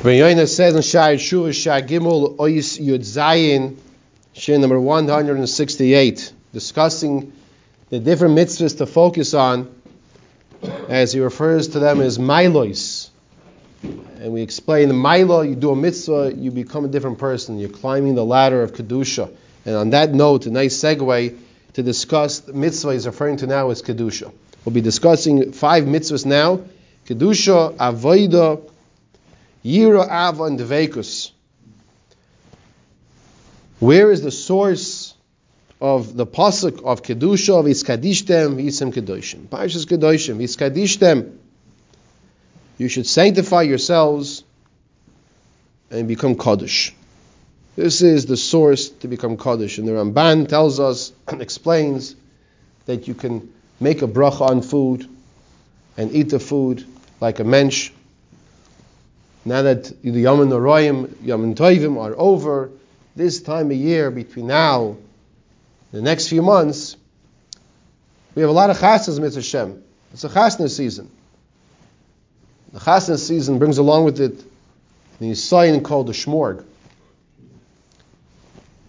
[0.00, 3.76] Ben Yoina says in Shai Shuva Shai Gimel Ois Yud Zayin,
[4.32, 7.32] Shir number 168, discussing
[7.90, 9.74] the different mitzvahs to focus on,
[10.88, 13.10] as he refers to them as milos.
[13.82, 17.58] And we explain the milo, you do a mitzvah, you become a different person.
[17.58, 19.34] You're climbing the ladder of Kedusha.
[19.66, 21.36] And on that note, a nice segue
[21.72, 24.32] to discuss the mitzvah he's referring to now as Kedusha.
[24.64, 26.60] We'll be discussing five mitzvahs now.
[27.06, 28.62] Kedusha, Avoida,
[29.68, 31.30] Yira, Ava, and Devekus.
[33.80, 35.14] Where is the source
[35.78, 39.46] of the pasuk of kedusha of iskadishtem v'isem kedoshim?
[39.46, 41.36] Parshas kedoshim iskadishtem.
[42.78, 44.42] You should sanctify yourselves
[45.90, 46.94] and become kaddish.
[47.76, 52.16] This is the source to become kaddish, and the Ramban tells us and explains
[52.86, 55.06] that you can make a bracha on food
[55.98, 56.86] and eat the food
[57.20, 57.92] like a mensch.
[59.48, 62.70] Now that the Yom Noraim, Yom Tovim are over,
[63.16, 64.98] this time of year between now
[65.90, 66.96] the next few months,
[68.34, 69.82] we have a lot of chasnas mitzvah Shem.
[70.12, 71.10] It's a chasna season.
[72.74, 74.44] The chasna season brings along with it
[75.18, 76.62] the Nisayan called the Shmorg.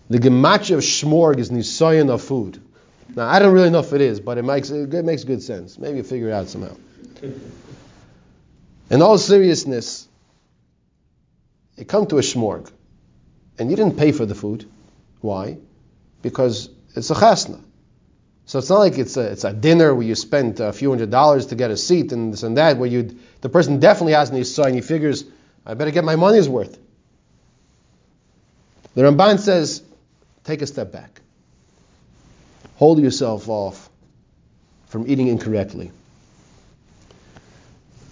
[0.10, 2.62] The gematria of Shmorg is Nisayan of food.
[3.16, 5.80] Now, I don't really know if it is, but it makes, it makes good sense.
[5.80, 6.76] Maybe you figure it out somehow.
[8.90, 10.09] In all seriousness,
[11.80, 12.70] you come to a Shmorg
[13.58, 14.70] and you didn't pay for the food.
[15.22, 15.58] Why?
[16.22, 17.62] Because it's a chasna.
[18.46, 21.10] So it's not like it's a, it's a dinner where you spend a few hundred
[21.10, 24.30] dollars to get a seat and this and that, where you the person definitely has
[24.30, 25.24] an Yisrael and he figures,
[25.66, 26.78] I better get my money's worth.
[28.96, 29.82] The Ramban says,
[30.44, 31.22] take a step back.
[32.76, 33.90] Hold yourself off
[34.88, 35.92] from eating incorrectly.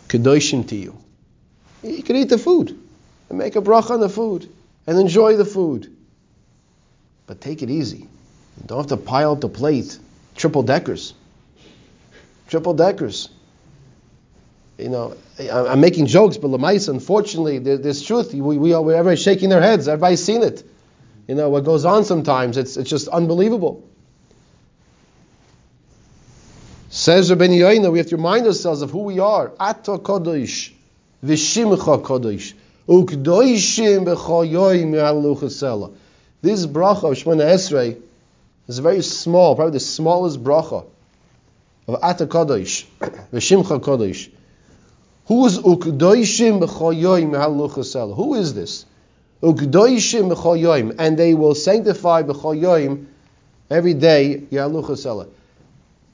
[0.08, 0.98] Kedoshim to you.
[1.84, 2.87] You can eat the food
[3.30, 4.50] and make a bracha on the food
[4.86, 5.96] and enjoy the food.
[7.26, 8.00] But take it easy.
[8.00, 10.00] You don't have to pile up the plate.
[10.36, 11.14] Triple deckers.
[12.48, 13.30] Triple deckers.
[14.78, 15.18] You know,
[15.52, 18.34] I'm making jokes, but Lamais, unfortunately, there's truth.
[18.34, 19.88] We, we are, everybody's shaking their heads.
[19.88, 20.64] Everybody's seen it.
[21.28, 23.84] You know, what goes on sometimes, it's, it's just unbelievable.
[26.90, 29.52] Says Rabbi Yoina, we have to remind ourselves of who we are.
[29.60, 30.72] Ato Kodosh,
[31.24, 32.54] Vishimcha Kodosh.
[32.88, 33.16] This
[36.66, 38.02] bracha of Shemona Esrei
[38.68, 40.86] is very small, probably the smallest bracha
[41.88, 42.86] of Ata Kodesh,
[43.34, 44.30] Veshimcha Kodesh.
[45.26, 48.16] Who is Ukdoishim b'choyoim haluchasel?
[48.16, 48.86] Who is this?
[49.44, 53.08] Ukdoishim b'choyoim, and they will sanctify b'choyoim
[53.70, 55.28] every day yaluchasela.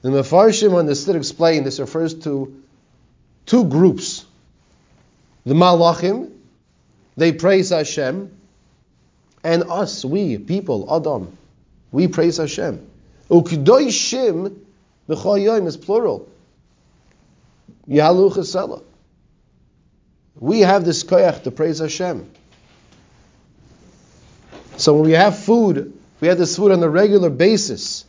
[0.01, 2.63] The Mefarshim understood explain this refers to
[3.45, 4.25] two groups.
[5.45, 6.32] The Malachim,
[7.15, 8.31] they praise Hashem,
[9.43, 11.37] and us, we, people, Adam,
[11.91, 12.85] we praise Hashem.
[13.29, 14.57] Ukdoishim
[15.07, 16.29] b'chayim is plural.
[17.87, 18.83] Yahalu.
[20.39, 22.29] We have this koyach to praise Hashem.
[24.77, 28.05] So when we have food, we have this food on a regular basis.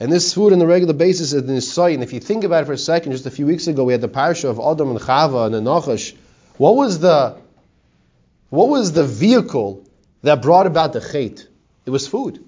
[0.00, 1.94] And this food on a regular basis is the nisayin.
[1.94, 3.92] And if you think about it for a second, just a few weeks ago we
[3.92, 6.14] had the parasha of Adam and Chava and the Nachash.
[6.56, 7.36] What was the
[8.50, 9.86] what was the vehicle
[10.22, 11.46] that brought about the chait?
[11.86, 12.44] It was food.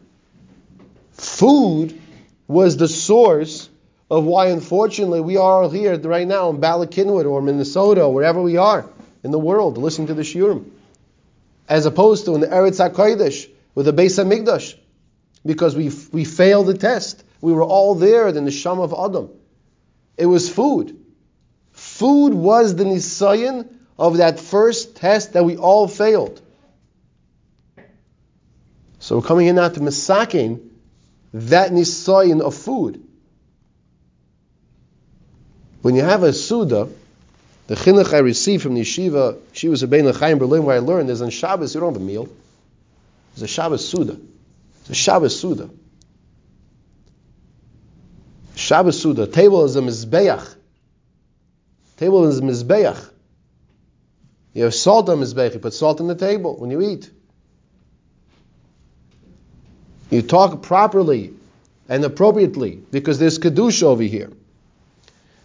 [1.13, 2.01] Food
[2.49, 3.69] was the source
[4.11, 8.13] of why, unfortunately, we are all here right now in Bala Cynwyd or Minnesota or
[8.13, 8.89] wherever we are
[9.23, 10.71] in the world listening to the Shurim,
[11.69, 14.77] as opposed to in the Eretz HaKodesh with the Beis HaMikdash,
[15.47, 17.23] because we, we failed the test.
[17.41, 19.31] We were all there in the Sham of Adam.
[20.17, 20.99] It was food.
[21.73, 23.69] Food was the Nisayan
[24.01, 26.41] of that first test that we all failed.
[28.99, 30.71] So we're coming in now to Masakin,
[31.35, 33.07] that nisayin of food.
[35.83, 36.89] When you have a Suda,
[37.67, 40.81] the chinuch I received from the yeshiva, she was a Bein L'chaim Berlin, where I
[40.81, 42.29] learned is on Shabbos you don't have a meal.
[43.35, 44.17] It's a Shabbos Suda.
[44.81, 45.69] It's a Shabbos Suda.
[48.55, 49.27] Shabbos Suda.
[49.27, 50.55] Table is a Mizbeach.
[51.99, 53.10] Table is a Mizbeach.
[54.55, 57.11] You have salt on Mizbech, you put salt on the table when you eat.
[60.11, 61.33] You talk properly
[61.89, 64.31] and appropriately because there's Kedusha over here.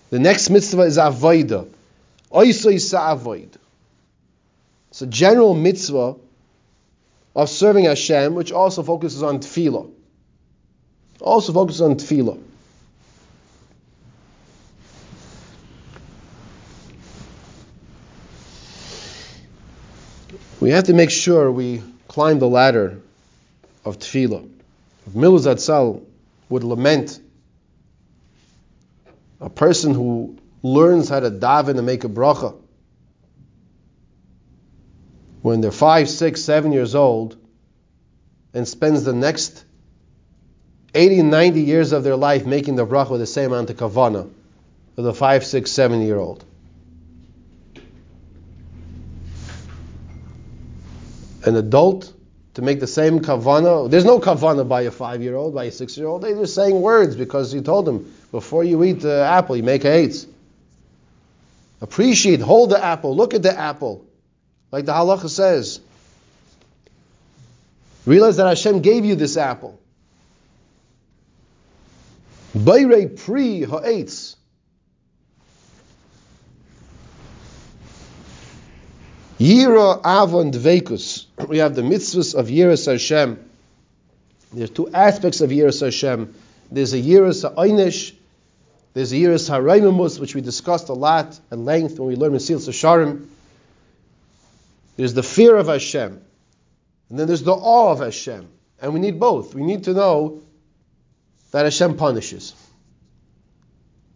[0.10, 1.68] The next mitzvah is Avoida.
[4.90, 6.16] It's a general mitzvah
[7.36, 9.92] of serving Hashem, which also focuses on tefillah.
[11.22, 12.42] Also focuses on tefillah.
[20.66, 23.00] We have to make sure we climb the ladder
[23.86, 24.50] of tefillah.
[25.06, 26.02] If Miluz
[26.50, 27.20] would lament
[29.40, 32.56] a person who learns how to daven and make a bracha
[35.44, 37.38] when they're five, six, seven years old
[38.56, 39.64] and spends the next
[40.96, 44.28] 80, 90 years of their life making the bracha with the same amount of kavana
[44.98, 46.44] of the five, six, seven year old.
[51.46, 52.12] An adult
[52.56, 53.90] to make the same kavana.
[53.90, 56.24] There's no kavana by a five-year-old, by a six-year-old.
[56.24, 59.86] They're just saying words because you told them before you eat the apple, you make
[59.86, 60.10] a.
[61.82, 64.06] Appreciate, hold the apple, look at the apple,
[64.72, 65.80] like the halacha says.
[68.06, 69.80] Realize that Hashem gave you this apple.
[72.56, 74.38] Bayre pri ha'etz.
[79.40, 81.25] Yira Avon Dveikus.
[81.48, 83.40] We have the mitzvahs of Yiras Hashem.
[84.54, 86.34] There are two aspects of Yiras Hashem.
[86.72, 88.14] There's a Yiras Ha'aynish,
[88.94, 92.70] there's a Yiras Ha'raimamus, which we discussed a lot at length when we learned Mesilas
[92.70, 93.28] Yesharim.
[94.96, 96.22] There's the fear of Hashem.
[97.10, 98.48] And then there's the awe of Hashem.
[98.82, 99.54] And we need both.
[99.54, 100.42] We need to know
[101.52, 102.56] that Hashem punishes.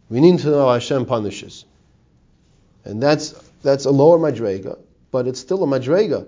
[0.10, 1.66] We need to know Hashem punishes.
[2.86, 3.32] And that's
[3.62, 4.80] that's a lower madrega
[5.12, 6.28] but it's still a madrega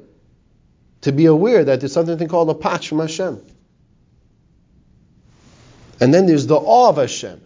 [1.02, 3.42] to be aware that there's something called a patch from Hashem.
[6.00, 7.42] And then there's the awe of Hashem.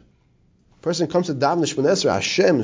[0.81, 2.57] Person comes to Daven Shemon Hashem,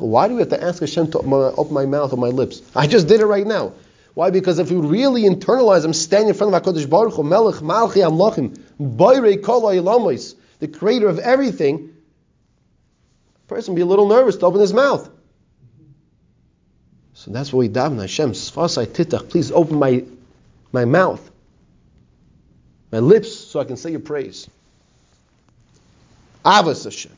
[0.00, 2.62] Why do we have to ask Hashem to open my mouth or my lips?
[2.74, 3.72] I just did it right now.
[4.14, 4.30] Why?
[4.30, 7.96] Because if you really internalize, I'm standing in front of HaKadosh Baruch Hu, Melech Malchi
[7.96, 9.60] Amlachim, Bayrei Kol
[10.58, 11.94] the creator of everything,
[13.48, 15.10] person be a little nervous to open his mouth.
[17.26, 18.34] So that's what we daven Hashem.
[19.28, 20.04] Please open my
[20.70, 21.28] my mouth,
[22.92, 24.48] my lips, so I can say your praise.
[26.44, 27.10] Avas Hashem.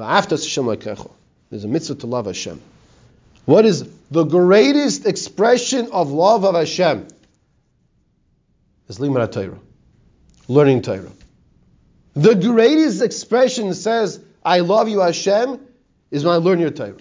[0.00, 0.64] After Hashem
[1.50, 2.58] There's a mitzvah to love Hashem.
[3.44, 7.08] What is the greatest expression of love of Hashem?
[8.88, 9.58] Is limud Torah,
[10.48, 11.12] learning Torah.
[12.14, 15.60] The greatest expression says, "I love you, Hashem,"
[16.10, 16.96] is when I learn your Torah.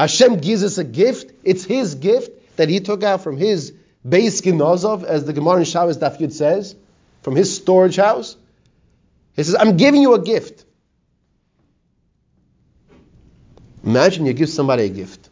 [0.00, 1.30] Hashem gives us a gift.
[1.44, 3.74] It's His gift that He took out from His
[4.08, 6.74] base Ginozov, as the Gemara in Shabbos Daf Yud says,
[7.20, 8.34] from His storage house.
[9.36, 10.64] He says, I'm giving you a gift.
[13.84, 15.28] Imagine you give somebody a gift.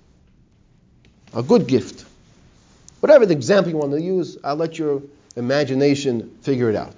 [1.32, 2.05] A good gift.
[3.00, 5.00] Whatever the example you want to use, I'll let your
[5.35, 6.94] imagination figure it out.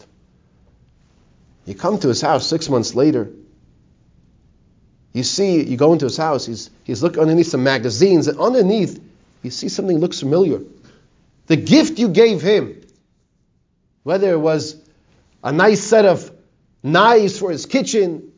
[1.66, 3.30] You come to his house six months later,
[5.12, 9.02] you see, you go into his house, he's, he's looking underneath some magazines, and underneath,
[9.42, 10.60] you see something looks familiar.
[11.46, 12.80] The gift you gave him,
[14.04, 14.76] whether it was
[15.42, 16.30] a nice set of
[16.82, 18.32] knives for his kitchen,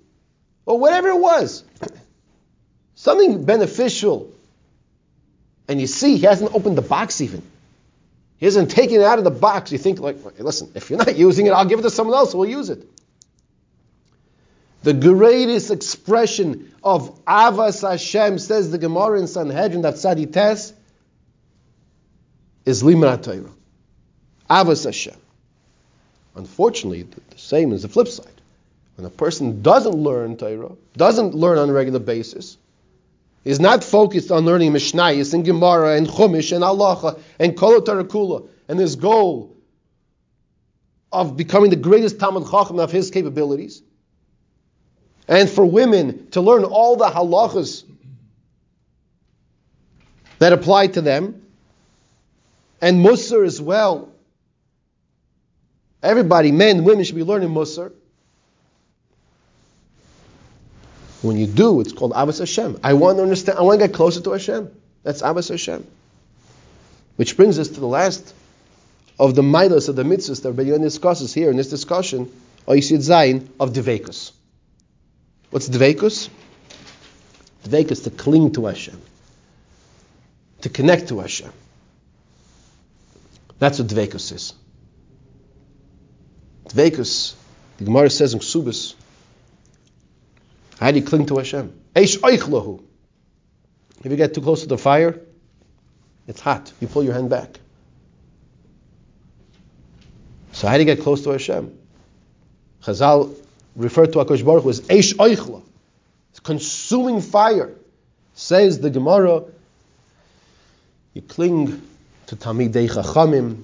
[0.64, 1.64] or whatever it was,
[2.94, 4.32] something beneficial,
[5.68, 7.42] and you see he hasn't opened the box even.
[8.38, 9.70] He hasn't taken it out of the box.
[9.70, 12.34] You think, like, listen, if you're not using it, I'll give it to someone else
[12.34, 12.84] will use it.
[14.82, 20.24] The greatest expression of Avas Hashem, says the Gemara in Sanhedrin, that Sadi
[22.64, 23.50] is Limrat Torah.
[24.50, 25.14] Avas Hashem.
[26.34, 28.26] Unfortunately, the same is the flip side.
[28.96, 32.58] When a person doesn't learn Torah, doesn't learn on a regular basis,
[33.44, 38.46] is not focused on learning Mishnayis and Gemara and Chumash and Halacha and Kol Kula
[38.68, 39.56] and his goal
[41.10, 43.82] of becoming the greatest Talmid Chacham of his capabilities,
[45.28, 47.84] and for women to learn all the halachas
[50.38, 51.42] that apply to them,
[52.80, 54.08] and Musar as well.
[56.02, 57.92] Everybody, men, women, should be learning Musar.
[61.22, 62.80] When you do, it's called Abbas Hashem.
[62.82, 64.68] I want to understand, I want to get closer to Hashem.
[65.04, 65.86] That's Abbas Hashem.
[67.14, 68.34] Which brings us to the last
[69.20, 72.32] of the midas of the mitzvahs that Rabbi discusses here in this discussion,
[72.66, 74.32] Oisid Zayin of Devekus.
[75.52, 76.30] What's dveikus?
[77.64, 78.98] Dveikus to cling to Hashem,
[80.62, 81.52] to connect to Hashem.
[83.58, 84.54] That's what dveikus is.
[86.68, 87.34] Dveikus,
[87.76, 88.94] the Gemara says in Ksubis,
[90.80, 91.70] how do you cling to Hashem?
[91.94, 92.82] Eish.
[94.04, 95.20] If you get too close to the fire,
[96.26, 96.72] it's hot.
[96.80, 97.60] You pull your hand back.
[100.52, 101.78] So how do you get close to Hashem?
[102.82, 103.36] Chazal
[103.76, 105.62] referred to Akash Baruch as Eish Oichla,
[106.42, 107.74] consuming fire.
[108.34, 109.44] Says the Gemara
[111.12, 111.82] You cling
[112.28, 113.62] to Talmidei Chachamim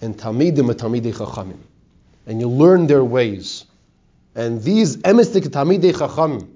[0.00, 1.58] and Talmidim are Talmidei Chachamim.
[2.26, 3.64] And you learn their ways.
[4.34, 6.48] And these emistik Talmidei Chachamim,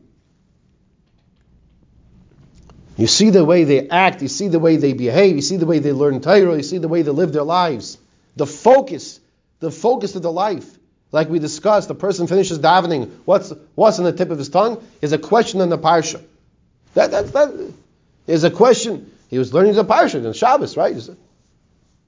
[2.97, 5.67] you see the way they act, you see the way they behave, you see the
[5.67, 7.99] way they learn Torah, you see the way they live their lives.
[8.37, 9.19] The focus,
[9.59, 10.79] the focus of the life.
[11.15, 13.09] Like we discussed, the person finishes davening.
[13.25, 16.21] What's what's on the tip of his tongue is a question in the parsha.
[16.95, 17.73] That that that
[18.27, 19.13] is a question.
[19.31, 20.97] He was learning the parsha in Shabbos, right?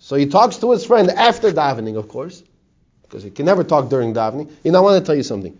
[0.00, 2.42] So he talks to his friend after davening, of course,
[3.02, 4.50] because he can never talk during davening.
[4.64, 5.56] You know, I want to tell you something.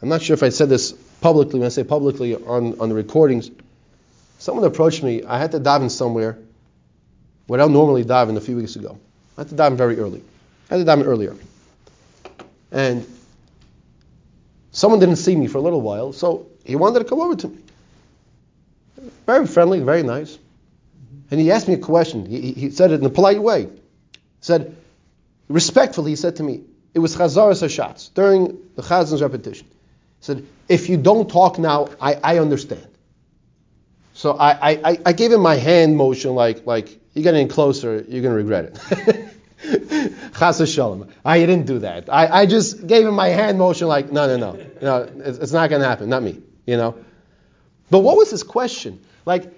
[0.00, 1.58] I'm not sure if I said this publicly.
[1.58, 3.50] When I say publicly on on the recordings,
[4.38, 5.24] someone approached me.
[5.24, 6.38] I had to daven somewhere
[7.48, 8.96] where I normally daven a few weeks ago.
[9.36, 10.22] I had to daven very early.
[10.70, 11.34] I had to daven earlier.
[12.72, 13.06] And
[14.70, 17.48] someone didn't see me for a little while, so he wanted to come over to
[17.48, 17.58] me.
[19.26, 20.38] Very friendly, very nice.
[21.30, 22.26] And he asked me a question.
[22.26, 23.62] He, he said it in a polite way.
[23.62, 24.76] He said,
[25.48, 26.62] respectfully, he said to me,
[26.92, 29.66] it was Chazaras Hashatz, during the Chazan's repetition.
[29.68, 32.86] He said, if you don't talk now, I, I understand.
[34.12, 38.22] So I, I, I gave him my hand motion like, like you're getting closer, you're
[38.22, 39.28] going to regret it.
[40.40, 41.06] Chas shalom.
[41.22, 42.08] I didn't do that.
[42.08, 44.66] I, I just gave him my hand motion like, no, no, no.
[44.80, 46.08] no it's, it's not going to happen.
[46.08, 46.40] Not me.
[46.64, 46.96] You know?
[47.90, 49.00] But what was his question?
[49.26, 49.52] Like,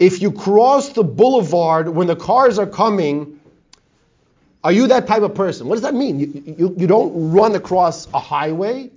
[0.00, 3.38] if you cross the boulevard when the cars are coming,
[4.64, 5.68] are you that type of person?
[5.68, 6.18] What does that mean?
[6.18, 8.90] You, you, you don't run across a highway?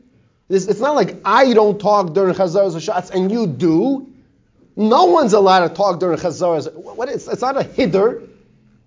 [0.49, 4.11] It's, it's not like I don't talk during Chazaras Hashatz and you do.
[4.75, 6.73] No one's allowed to talk during Chazaras.
[6.73, 8.27] What, it's, it's not a hiddur.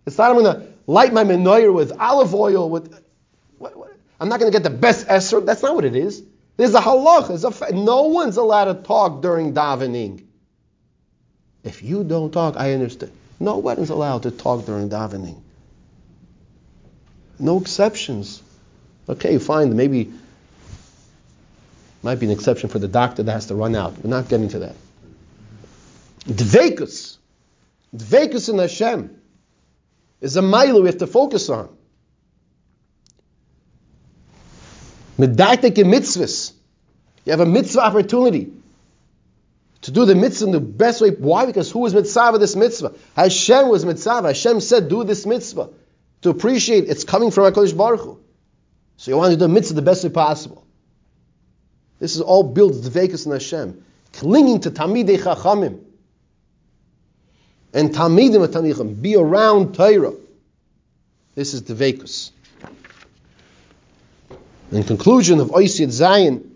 [0.06, 2.68] It's not I'm going to light my menorah with olive oil.
[2.68, 3.00] With
[3.58, 3.96] what, what?
[4.20, 5.46] I'm not going to get the best esrog.
[5.46, 6.22] That's not what it is.
[6.56, 7.72] There's a halach.
[7.74, 10.24] No one's allowed to talk during davening.
[11.62, 13.12] If you don't talk, I understand.
[13.40, 15.40] No one is allowed to talk during davening.
[17.38, 18.42] No exceptions.
[19.08, 19.74] Okay, fine.
[19.76, 20.12] Maybe
[22.02, 23.98] might be an exception for the doctor that has to run out.
[23.98, 24.76] We're not getting to that.
[26.26, 27.16] Dvekus.
[27.96, 29.20] Dvekus in Hashem
[30.24, 31.68] is a mile we have to focus on.
[35.18, 36.52] Medaitek mitzvahs.
[37.26, 38.50] You have a mitzvah opportunity
[39.82, 41.10] to do the mitzvah in the best way.
[41.10, 41.44] Why?
[41.44, 42.94] Because who was mitzvah this mitzvah?
[43.14, 44.22] Hashem was mitzvah.
[44.22, 45.68] Hashem said, do this mitzvah.
[46.22, 48.18] To appreciate it's coming from HaKadosh Baruch Hu.
[48.96, 50.66] So you want to do the mitzvah the best way possible.
[51.98, 53.84] This is all built Dvekas in Hashem.
[54.14, 55.80] Clinging to Talmidei Chachamim
[57.74, 60.14] and Talmidim Tanichim, be around Torah.
[61.34, 62.30] This is the Vekus.
[64.70, 66.54] In conclusion of Oisid Zion,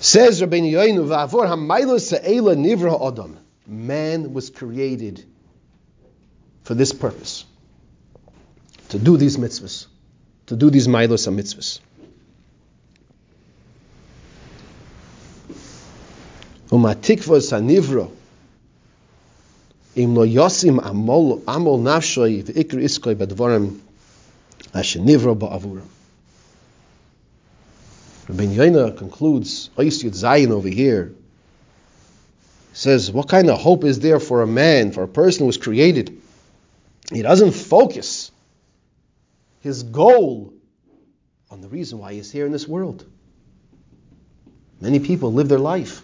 [0.00, 3.38] says Rabbeinu Yoinu, V'avor hamaylo se'ela nivra adam.
[3.66, 5.24] Man was created
[6.64, 7.44] for this purpose.
[8.90, 9.86] To do these mitzvahs.
[10.46, 11.80] To do these mailos and mitzvahs.
[16.74, 18.10] Umatikva sanivro.
[19.94, 23.78] Im lo yosim amol amol nafshoy v'ikr iskoy bedvorim
[24.74, 25.86] asher nivro ba'avuram.
[28.28, 31.12] Rabbi Yoina concludes, Oisyud Zayin over here,
[32.72, 35.58] says, what kind of hope is there for a man, for a person who was
[35.58, 36.20] created?
[37.12, 38.32] He doesn't focus
[39.60, 40.52] his goal
[41.50, 43.04] on the reason why he's here in this world.
[44.80, 46.02] Many people live their life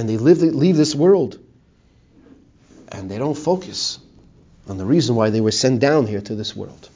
[0.00, 1.38] and they live, leave this world
[2.88, 3.98] and they don't focus
[4.66, 6.88] on the reason why they were sent down here to this world.